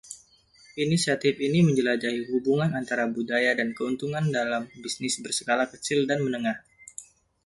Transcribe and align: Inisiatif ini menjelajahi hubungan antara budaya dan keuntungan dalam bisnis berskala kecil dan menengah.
Inisiatif 0.83 1.35
ini 1.47 1.59
menjelajahi 1.67 2.21
hubungan 2.33 2.71
antara 2.79 3.03
budaya 3.15 3.51
dan 3.59 3.69
keuntungan 3.77 4.25
dalam 4.37 4.63
bisnis 4.83 5.15
berskala 5.23 5.63
kecil 5.73 5.99
dan 6.09 6.19
menengah. 6.25 6.57